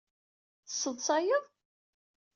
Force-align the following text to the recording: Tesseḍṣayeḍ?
Tesseḍṣayeḍ? 0.67 1.45